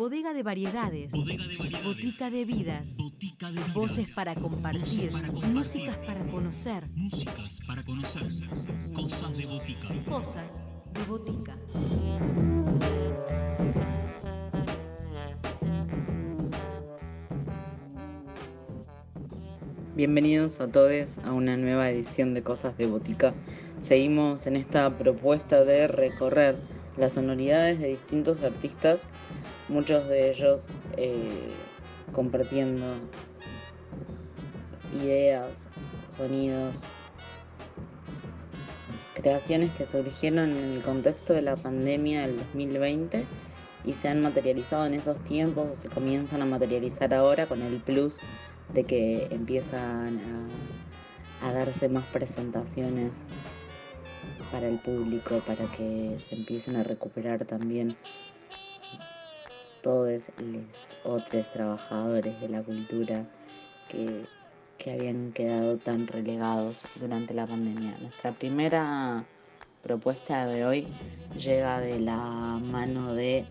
[0.00, 1.12] Bodega de variedades.
[1.12, 1.84] Bodega de variedades.
[1.84, 2.96] Botica de vidas.
[2.96, 3.74] Botica de vidas.
[3.74, 4.80] Voces para compartir.
[4.80, 5.54] Voces para compartir.
[5.54, 6.88] Músicas para conocer.
[6.94, 8.22] Músicas para conocer.
[8.94, 9.88] Cosas de botica.
[10.08, 11.58] Cosas de botica.
[19.94, 23.34] Bienvenidos a todos a una nueva edición de Cosas de Botica.
[23.82, 26.56] Seguimos en esta propuesta de recorrer
[27.00, 29.06] las sonoridades de distintos artistas,
[29.70, 30.66] muchos de ellos
[30.98, 31.48] eh,
[32.12, 32.84] compartiendo
[35.02, 35.66] ideas,
[36.10, 36.76] sonidos,
[39.14, 43.24] creaciones que surgieron en el contexto de la pandemia del 2020
[43.86, 47.78] y se han materializado en esos tiempos o se comienzan a materializar ahora con el
[47.78, 48.18] plus
[48.74, 50.20] de que empiezan
[51.40, 53.12] a, a darse más presentaciones
[54.50, 57.96] para el público, para que se empiecen a recuperar también
[59.82, 60.64] todos los
[61.04, 63.24] otros trabajadores de la cultura
[63.88, 64.24] que,
[64.78, 67.96] que habían quedado tan relegados durante la pandemia.
[68.00, 69.24] Nuestra primera
[69.82, 70.86] propuesta de hoy
[71.38, 72.16] llega de la
[72.62, 73.46] mano de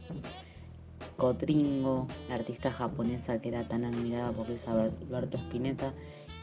[1.17, 5.93] Kotringo, la artista japonesa que era tan admirada por Luis Alberto Spinetta,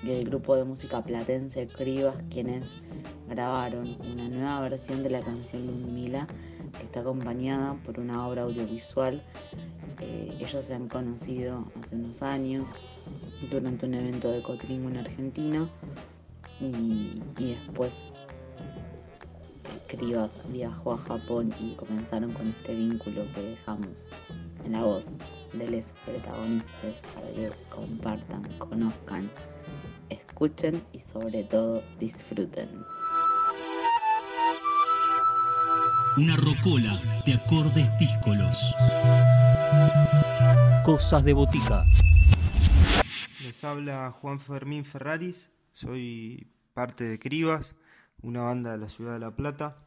[0.03, 2.83] y el grupo de música platense Cribas, quienes
[3.29, 6.27] grabaron una nueva versión de la canción Ludmila,
[6.79, 9.23] que está acompañada por una obra audiovisual.
[10.01, 12.67] Eh, ellos se han conocido hace unos años
[13.51, 15.69] durante un evento de Cotringo en Argentina
[16.61, 17.95] y, y después
[19.87, 23.89] Cribas viajó a Japón y comenzaron con este vínculo que dejamos
[24.65, 25.05] en la voz
[25.59, 29.31] de los protagonistas para que compartan, conozcan,
[30.11, 32.69] escuchen y sobre todo disfruten.
[36.17, 38.59] Una rocola de acordes díscolos.
[40.85, 41.85] Cosas de botica.
[43.43, 47.75] Les habla Juan Fermín Ferraris, soy parte de Cribas,
[48.23, 49.87] una banda de la ciudad de La Plata.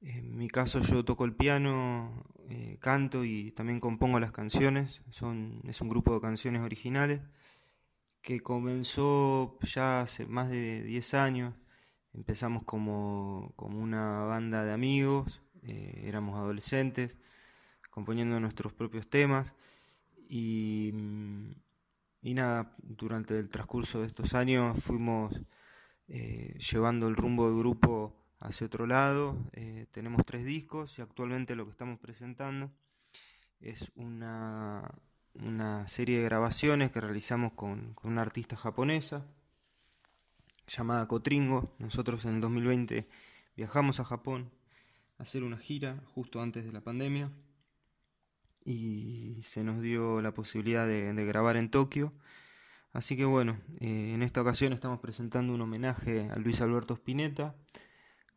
[0.00, 5.02] En mi caso yo toco el piano, eh, canto y también compongo las canciones.
[5.10, 7.20] Son, es un grupo de canciones originales
[8.22, 11.54] que comenzó ya hace más de 10 años.
[12.12, 17.18] Empezamos como, como una banda de amigos, eh, éramos adolescentes,
[17.90, 19.52] componiendo nuestros propios temas
[20.28, 20.92] y,
[22.22, 25.40] y nada, durante el transcurso de estos años fuimos
[26.08, 29.36] eh, llevando el rumbo del grupo hacia otro lado.
[29.52, 32.70] Eh, tenemos tres discos y actualmente lo que estamos presentando
[33.60, 34.88] es una,
[35.34, 39.26] una serie de grabaciones que realizamos con, con, una artista japonesa
[40.68, 41.74] llamada Kotringo.
[41.78, 43.08] Nosotros en el 2020
[43.56, 44.50] viajamos a Japón
[45.18, 47.30] a hacer una gira justo antes de la pandemia
[48.64, 52.12] y se nos dio la posibilidad de, de grabar en Tokio.
[52.92, 57.56] Así que bueno, eh, en esta ocasión estamos presentando un homenaje a Luis Alberto Spinetta,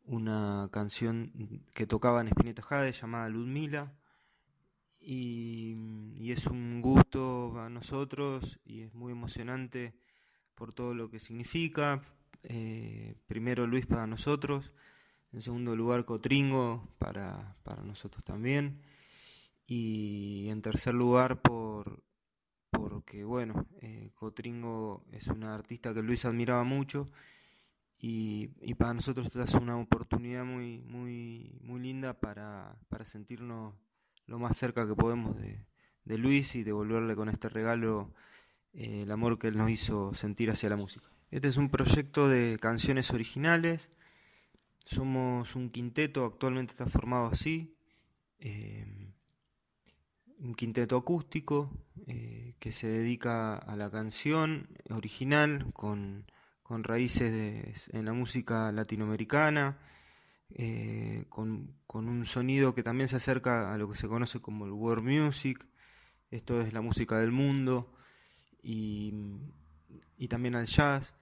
[0.07, 1.31] una canción
[1.73, 3.93] que tocaba en Spinetta Jade llamada Ludmila.
[4.99, 5.75] Y,
[6.15, 9.93] y, es un gusto a nosotros y es muy emocionante
[10.55, 12.01] por todo lo que significa.
[12.43, 14.71] Eh, primero Luis para nosotros,
[15.31, 18.81] en segundo lugar Cotringo para, para nosotros también.
[19.65, 22.03] Y en tercer lugar por,
[22.71, 27.09] porque bueno, eh, Cotringo es una artista que Luis admiraba mucho
[27.99, 33.73] y, para nosotros esta es una oportunidad muy, muy, muy linda para, para sentirnos
[34.27, 35.65] lo más cerca que podemos de,
[36.05, 38.13] de, Luis y devolverle con este regalo
[38.73, 41.07] eh, el amor que él nos hizo sentir hacia la música.
[41.31, 43.89] Este es un proyecto de canciones originales,
[44.85, 47.75] somos un quinteto, actualmente está formado así.
[48.39, 48.85] Eh,
[50.39, 51.71] un quinteto acústico
[52.05, 56.25] eh, que se dedica a la canción original con,
[56.67, 59.77] con raíces de, en la música latinoamericana,
[60.53, 64.65] eh, con, con, un sonido que también se acerca a lo que se conoce como
[64.65, 65.65] el world music,
[66.29, 67.93] esto es la música del mundo,
[68.61, 69.13] y,
[70.17, 71.13] y también al jazz.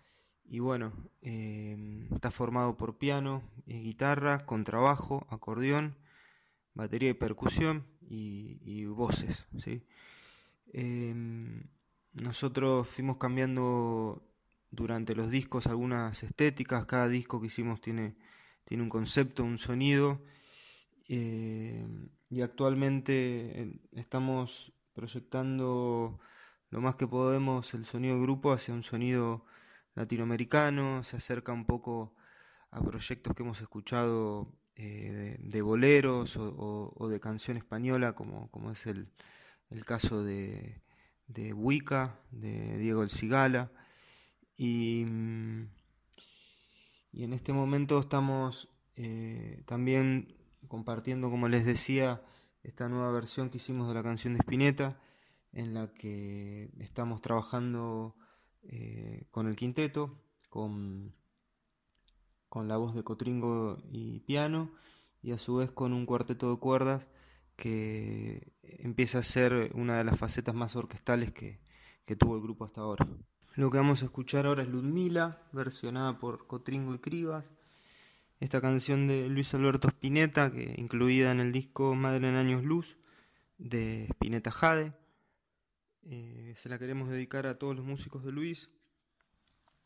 [0.47, 5.95] Y bueno, eh, está formado por piano, guitarra, contrabajo, acordeón,
[6.73, 9.45] batería y percusión y, y voces.
[9.63, 9.83] ¿sí?
[10.73, 11.13] Eh,
[12.13, 14.23] nosotros fuimos cambiando
[14.75, 18.15] durante los discos algunas estéticas, cada disco que hicimos tiene,
[18.65, 20.21] tiene un concepto, un sonido,
[21.07, 21.85] eh,
[22.29, 26.19] y actualmente estamos proyectando
[26.69, 29.45] lo más que podemos el sonido de grupo hacia un sonido
[29.93, 32.15] latinoamericano, se acerca un poco
[32.71, 38.85] a proyectos que hemos escuchado eh, de, boleros o, de canción española, como, como es
[38.87, 39.07] el,
[39.69, 40.81] el caso de,
[41.27, 43.71] de Wicca, de Diego El Cigala.
[44.57, 45.05] Y,
[47.11, 50.35] y en este momento estamos eh, también
[50.67, 52.21] compartiendo, como les decía,
[52.63, 54.99] esta nueva versión que hicimos de la canción de Spinetta,
[55.51, 58.15] en la que estamos trabajando
[58.63, 60.17] eh, con el quinteto,
[60.49, 61.13] con,
[62.53, 64.71] la voz de Cotringo y piano,
[65.21, 67.05] y a su vez con un cuarteto de cuerdas
[67.57, 71.59] que empieza a ser una de las facetas más orquestales que,
[72.05, 73.05] que tuvo el grupo hasta ahora.
[73.55, 77.49] Lo que vamos a escuchar ahora es Ludmila, versionada por Cotringo y Cribas.
[78.41, 82.97] Esta canción de Luis Alberto Spinetta, que incluida en el disco Madre en Años Luz
[83.57, 84.91] de Spinetta Jade.
[86.03, 88.69] Eh, se la queremos dedicar a todos los músicos de Luis,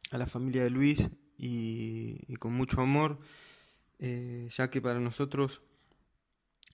[0.09, 1.07] a la familia de Luis
[1.37, 3.19] y, con mucho amor,
[3.99, 5.61] eh, ya que para nosotros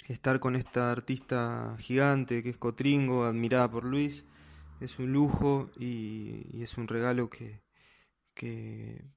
[0.08, 4.24] estar con esta artista gigante que es Cotringo, admirada por Luis,
[4.80, 7.62] es un lujo y, es un regalo que,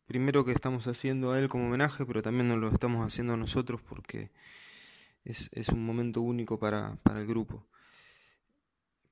[0.06, 3.36] primero que estamos haciendo a él como homenaje, pero también nos lo estamos haciendo a
[3.36, 4.30] nosotros porque
[5.24, 7.66] es, un momento único para, para, el grupo.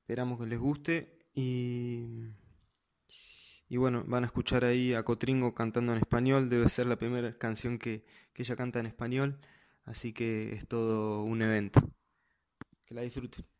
[0.00, 2.28] Esperamos que les guste y,
[3.68, 7.36] y bueno, van a escuchar ahí a Cotringo cantando en español, debe ser la primera
[7.36, 9.40] canción que, que ella canta en español,
[9.84, 11.80] así que es todo un evento.
[12.84, 13.55] Que la disfruten.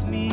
[0.00, 0.31] me.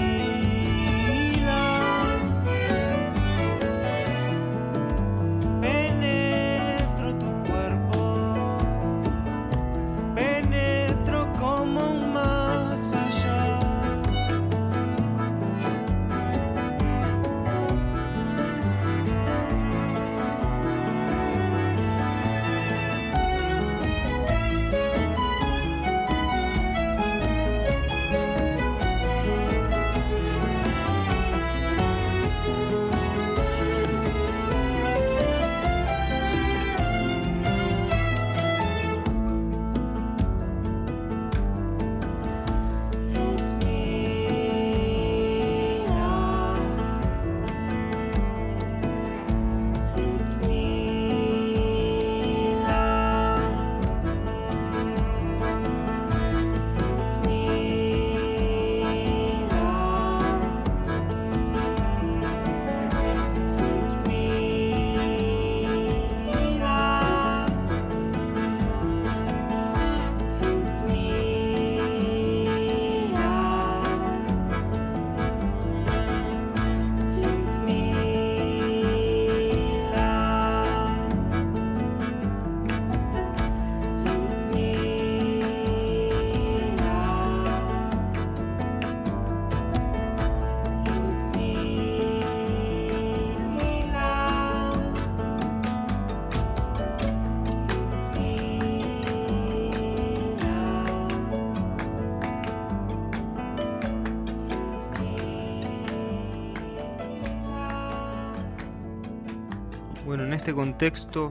[110.39, 111.30] Este contexto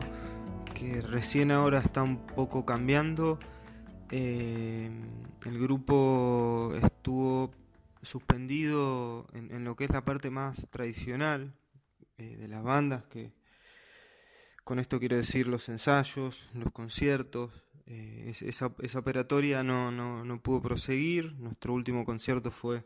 [0.73, 3.41] que recién ahora está un poco cambiando,
[4.11, 4.89] eh,
[5.45, 7.51] el grupo estuvo
[8.03, 11.55] suspendido en, lo que es la parte más tradicional
[12.19, 13.33] eh, de las bandas, que
[14.63, 17.51] con esto quiero decir los ensayos, los conciertos.
[17.87, 21.33] Eh, esa, esa, operatoria no, no, no, pudo proseguir.
[21.35, 22.85] Nuestro último concierto fue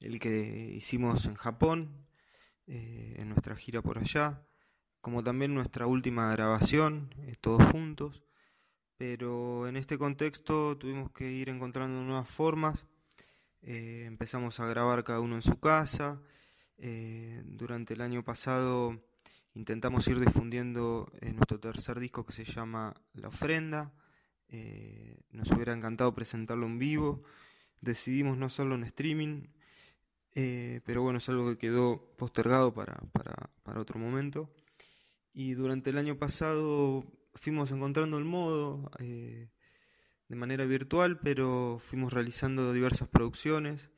[0.00, 2.06] el que hicimos en Japón,
[2.66, 4.44] en nuestra gira por allá,
[5.00, 8.22] como también nuestra última grabación, todos juntos.
[8.96, 12.86] Pero en este contexto tuvimos que ir encontrando nuevas formas.
[13.62, 16.20] empezamos a grabar cada uno en su casa.
[17.44, 19.00] durante el año pasado
[19.54, 23.92] intentamos ir difundiendo eh, nuestro tercer disco que se llama La Ofrenda.
[24.48, 27.22] Eh, nos hubiera encantado presentarlo en vivo.
[27.80, 29.44] Decidimos no hacerlo en streaming,
[30.34, 34.50] eh, pero bueno, es algo que quedó postergado para, para, otro momento.
[35.40, 39.48] Y durante el año pasado fuimos encontrando el modo de
[40.28, 43.88] manera virtual, pero fuimos realizando diversas producciones.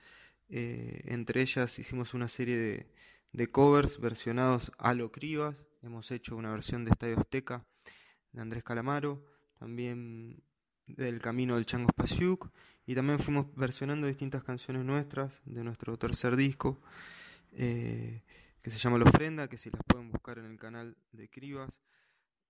[0.48, 2.86] entre ellas hicimos una serie de,
[3.32, 5.66] de covers versionados a lo Cribas.
[5.82, 7.66] Hemos hecho una versión de Estadio Azteca
[8.30, 9.26] de Andrés Calamaro,
[9.58, 10.44] también
[10.86, 12.52] del Camino del Chango Spasiuk,
[12.86, 16.80] y también fuimos versionando distintas canciones nuestras de nuestro tercer disco,
[17.50, 18.22] eh,
[18.62, 21.80] que se llama La Ofrenda, que si las pueden buscar en el canal de Cribas,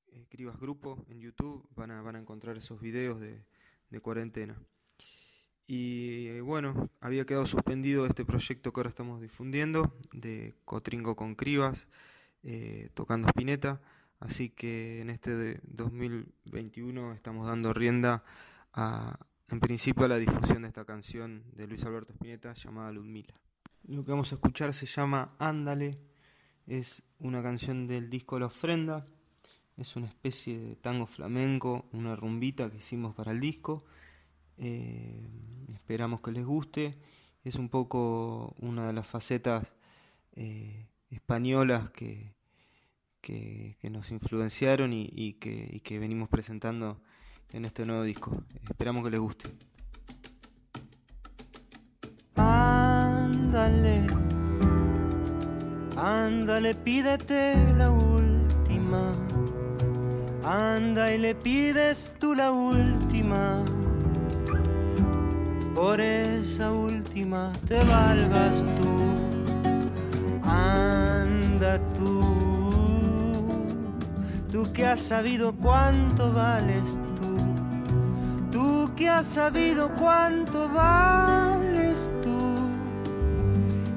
[0.08, 3.42] eh, Cribas Grupo en YouTube, van a, van a encontrar esos videos de,
[3.88, 4.56] de cuarentena.
[5.66, 11.34] Y eh, bueno, había quedado suspendido este proyecto que ahora estamos difundiendo, de Cotringo con
[11.34, 11.86] Cribas,
[12.42, 13.80] eh, tocando Spinetta.
[14.20, 18.22] Así que en este de 2021 estamos dando rienda
[18.72, 23.34] a, en principio a la difusión de esta canción de Luis Alberto Spinetta llamada Ludmila.
[23.88, 25.96] Lo que vamos a escuchar se llama Ándale,
[26.66, 29.06] es una canción del disco La Ofrenda,
[29.76, 33.84] es una especie de tango flamenco, una rumbita que hicimos para el disco.
[34.58, 35.20] Eh,
[35.68, 36.96] esperamos que les guste.
[37.42, 39.66] Es un poco una de las facetas
[40.36, 42.34] eh, españolas que,
[43.20, 47.00] que, nos influenciaron y, que, que venimos presentando
[47.52, 48.44] en este nuevo disco.
[48.70, 49.71] Esperamos que les guste.
[53.54, 54.06] Ándale,
[55.94, 59.12] ándale, pídete la última.
[60.42, 63.62] Anda y le pides tú la última
[65.74, 70.48] por esa última te valgas tú.
[70.48, 72.20] Anda tú,
[74.50, 77.36] tú que has sabido cuánto vales tú,
[78.50, 82.31] tú que has sabido cuánto vales tú.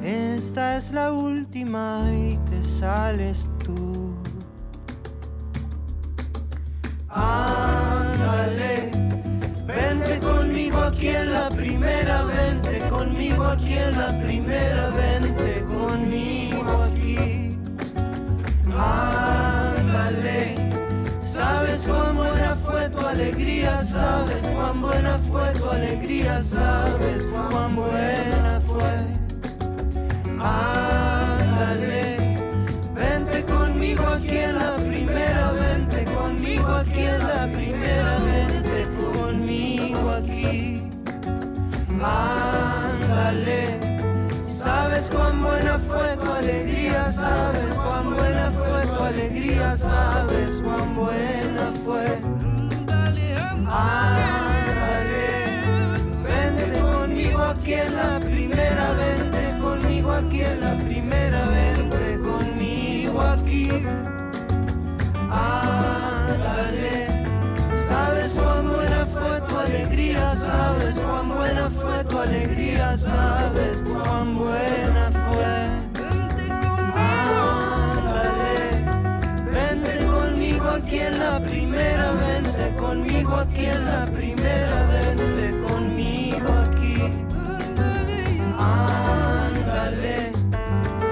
[0.06, 4.14] Esta es la última y te sales tú.
[7.10, 8.92] Ándale
[9.66, 17.58] Vente conmigo aquí en la primera, vente conmigo aquí en la primera, vente conmigo aquí.
[18.78, 20.54] Ándale,
[21.26, 28.45] sabes cuán buena fue tu alegría, sabes cuán buena fue tu alegría, sabes cuán buena.
[30.48, 32.15] Ándale,
[73.16, 75.54] sabes cuán buena fue.
[76.96, 78.58] Ándale,
[79.52, 86.98] vente conmigo aquí en la primera, vente conmigo aquí en la primera, vente conmigo aquí.
[88.58, 90.32] Ándale,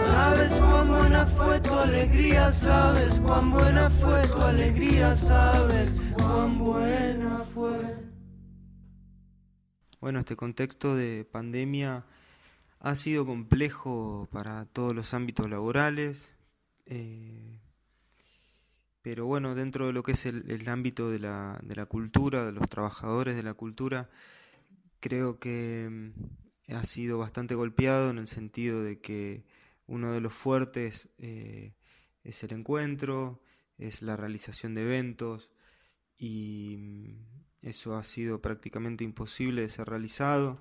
[0.10, 7.46] sabes cuán buena fue tu alegría, sabes cuán buena fue tu alegría, sabes cuán buena
[7.54, 8.13] fue.
[10.04, 12.06] Bueno, este contexto de pandemia
[12.82, 16.28] ha sido complejo para todos los ámbitos laborales,
[16.86, 17.62] eh,
[19.02, 22.52] pero bueno, dentro de lo que es el, ámbito de la, de la, cultura, de
[22.52, 24.10] los trabajadores de la cultura,
[25.00, 29.46] creo que mm, ha sido bastante golpeado en el sentido de que
[29.88, 31.76] uno de los fuertes eh,
[32.26, 33.42] es el encuentro,
[33.78, 35.50] es la realización de eventos
[36.18, 40.60] y mm, eso ha sido prácticamente imposible de ser realizado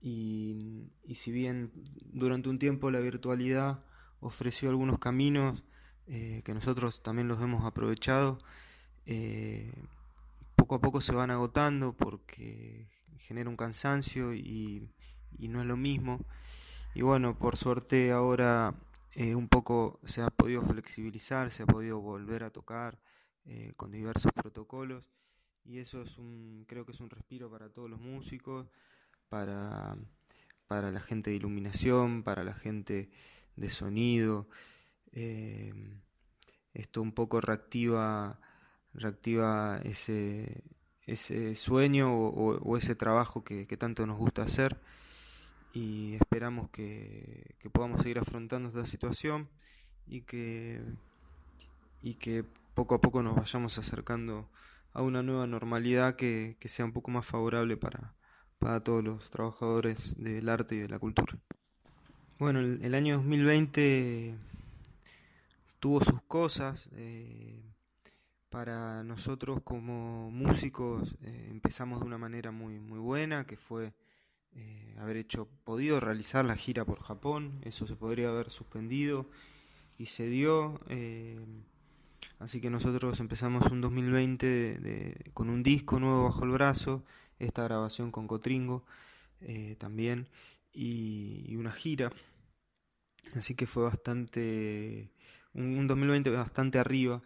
[0.00, 1.70] y, si bien
[2.12, 3.80] durante un tiempo la virtualidad
[4.20, 5.62] ofreció algunos caminos
[6.06, 8.38] eh, que nosotros también los hemos aprovechado,
[9.06, 9.72] eh,
[10.56, 14.88] poco a poco se van agotando porque genera un cansancio y,
[15.38, 16.20] no es lo mismo.
[16.94, 18.74] Y bueno, por suerte ahora
[19.14, 22.98] eh, un poco se ha podido flexibilizar, se ha podido volver a tocar
[23.76, 25.02] con diversos protocolos
[25.64, 28.66] y eso es un, creo que es un respiro para todos los músicos
[29.28, 29.96] para,
[30.66, 33.10] para la gente de iluminación, para la gente
[33.56, 34.48] de sonido.
[35.12, 35.72] Eh,
[36.74, 38.40] esto un poco reactiva,
[38.94, 40.62] reactiva ese,
[41.06, 44.78] ese sueño o, ese trabajo que, tanto nos gusta hacer
[45.72, 49.48] y esperamos que, podamos seguir afrontando esta situación
[50.06, 50.80] y que,
[52.02, 54.48] y que poco a poco nos vayamos acercando
[54.92, 58.14] a una nueva normalidad que sea un poco más favorable para,
[58.60, 61.38] para todos los trabajadores del arte y de la cultura.
[62.38, 64.34] Bueno, el, año 2020
[65.78, 66.88] tuvo sus cosas.
[66.92, 67.62] Eh,
[68.50, 73.94] para nosotros como músicos eh, empezamos de una manera muy, muy buena, que fue
[74.54, 77.60] eh, haber hecho, podido realizar la gira por Japón.
[77.62, 79.26] Eso se podría haber suspendido
[79.96, 80.80] y se dio.
[82.40, 87.04] Así que nosotros empezamos un 2020 con un disco nuevo bajo el brazo
[87.40, 88.84] esta grabación con Cotringo
[89.40, 90.28] eh, también
[90.72, 92.12] y, una gira.
[93.34, 95.10] Así que fue bastante,
[95.54, 97.22] un, 2020 bastante arriba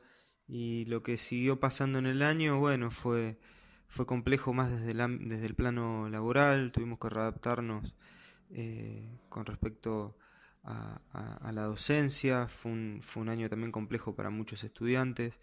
[0.47, 3.39] y lo que siguió pasando en el año, bueno, fue,
[3.89, 7.95] fue complejo más desde, desde el plano laboral, tuvimos que readaptarnos
[8.51, 10.17] eh, con respecto
[10.65, 15.41] a, la docencia, fue un, fue un año también complejo para muchos estudiantes.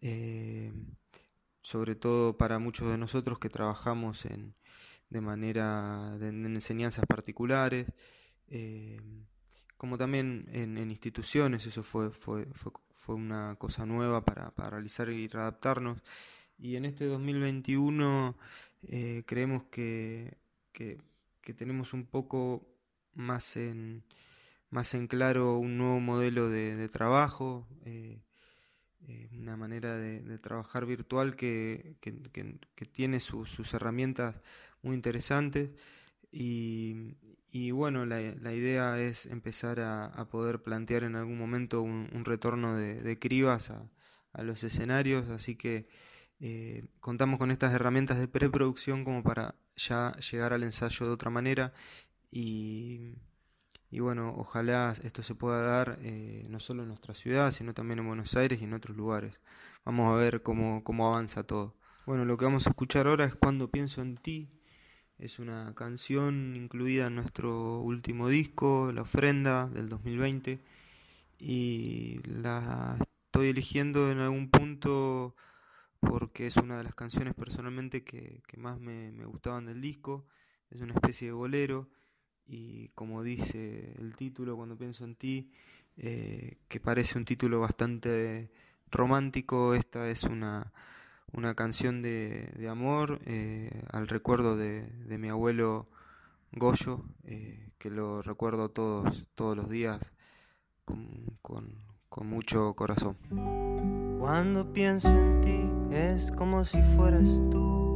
[0.00, 0.72] Eh,
[1.60, 4.54] sobre todo para muchos de nosotros que trabajamos en,
[5.10, 7.92] de manera de, en enseñanzas particulares,
[8.48, 9.00] eh,
[9.76, 15.28] como también en, instituciones, eso fue, fue, fue, una cosa nueva para, para, realizar y
[15.28, 16.02] readaptarnos.
[16.58, 18.36] Y en este 2021
[18.88, 20.36] eh, creemos que,
[20.72, 20.98] que,
[21.56, 22.66] tenemos un poco
[23.14, 24.04] más en,
[24.70, 27.66] más en claro un nuevo modelo de, trabajo.
[27.84, 28.20] Eh,
[29.06, 31.96] eh, una manera de, trabajar virtual que,
[32.92, 34.36] tiene sus herramientas
[34.82, 35.70] muy interesantes
[36.30, 38.20] y, bueno, la,
[38.52, 43.90] idea es empezar a, poder plantear en algún momento un, retorno de, cribas a,
[44.42, 45.88] los escenarios, así que
[46.40, 51.30] eh, contamos con estas herramientas de preproducción como para ya llegar al ensayo de otra
[51.30, 51.72] manera
[52.30, 53.14] y
[53.90, 58.00] y bueno, ojalá esto se pueda dar eh, no solo en nuestra ciudad, sino también
[58.00, 59.40] en Buenos Aires y en otros lugares.
[59.84, 61.74] Vamos a ver cómo, cómo avanza todo.
[62.04, 64.50] Bueno, lo que vamos a escuchar ahora es Cuando pienso en ti.
[65.18, 70.60] Es una canción incluida en nuestro último disco, La Ofrenda, del 2020.
[71.38, 75.34] Y la estoy eligiendo en algún punto
[76.00, 80.26] porque es una de las canciones personalmente que, que más me, me gustaban del disco.
[80.70, 81.88] Es una especie de bolero
[82.48, 85.50] y como dice el título cuando pienso en ti,
[85.98, 88.50] eh, que parece un título bastante
[88.90, 90.72] romántico, esta es una,
[91.32, 95.88] una canción de, de amor eh, al recuerdo de, de, mi abuelo
[96.52, 100.12] Goyo, eh, que lo recuerdo todos, todos los días
[100.84, 101.74] con, con,
[102.08, 103.18] con mucho corazón.
[104.18, 107.87] Cuando pienso en ti es como si fueras tú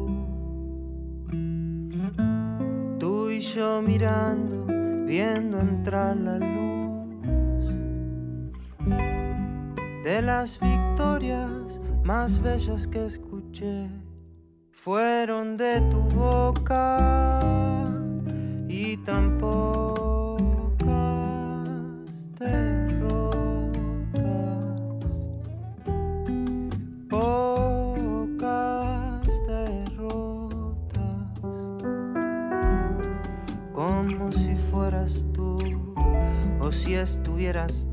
[3.42, 4.66] yo mirando,
[5.04, 7.74] viendo entrar la luz.
[10.04, 13.88] De las victorias más bellas que escuché
[14.70, 17.90] fueron de tu boca
[18.68, 20.12] y tampoco
[36.82, 37.88] si estuvieras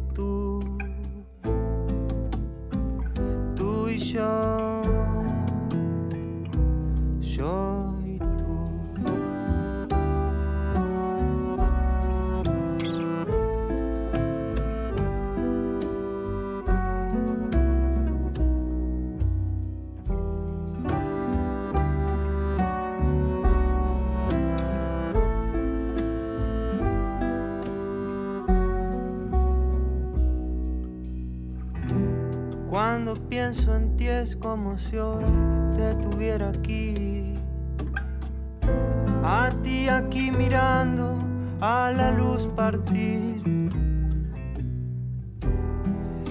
[33.50, 35.26] pienso en es como si hoy
[35.76, 37.34] te tuviera aquí.
[39.24, 41.18] A ti aquí mirando
[41.60, 43.42] a la luz partir.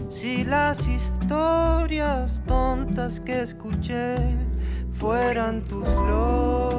[0.09, 4.15] Si las historias tontas que escuché
[4.93, 6.78] fueran tus glorias,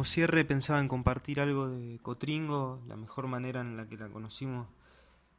[0.00, 4.08] Como cierre pensaba en compartir algo de Cotringo, la mejor manera en la que la
[4.08, 4.66] conocimos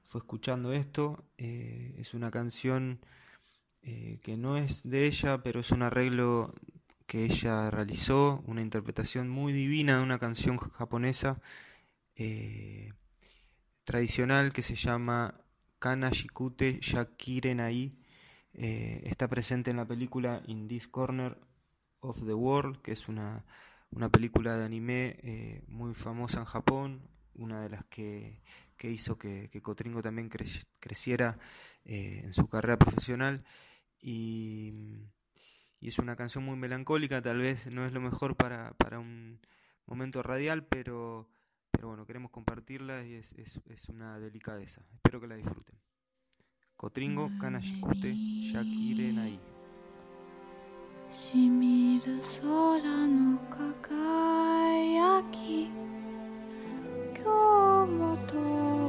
[0.04, 1.26] fue escuchando esto.
[1.40, 3.00] Eh, es una canción
[3.82, 6.54] eh, que no es de ella, pero es un arreglo
[7.08, 11.42] que ella realizó, una interpretación muy divina de una canción japonesa
[12.16, 12.94] eh,
[13.84, 15.42] tradicional que se llama
[15.80, 17.98] Kana Shikute Shakirenai.
[18.54, 21.36] Está presente en la película In This Corner
[22.02, 23.44] of the World, que es una,
[23.92, 27.02] una película de anime eh, muy famosa en Japón,
[27.36, 28.42] una de las que,
[28.78, 31.38] que hizo que, que Cotringo también cre- creciera
[31.86, 33.44] eh, en su carrera profesional.
[34.02, 34.74] Y,
[35.80, 39.40] y es una canción muy melancólica, tal vez no es lo mejor para, para un
[39.86, 41.30] momento radial, pero,
[41.72, 44.82] pero bueno, queremos compartirla y es, es, una delicadeza.
[44.96, 45.76] Espero que la disfruten.
[46.76, 49.61] Cotringo, Kanashikute, Shakirenai.
[51.12, 55.70] しみる空の輝き。
[57.22, 58.81] 今日も遠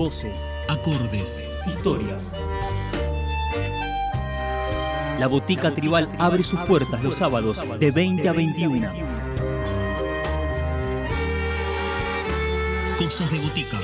[0.00, 1.42] Voces, Acordes.
[1.68, 2.32] historias.
[5.18, 8.88] La Botica Tribal abre sus puertas los sábados de 20 a 21.
[12.98, 13.78] Cosas de botica.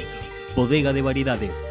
[0.57, 1.71] Bodega de variedades.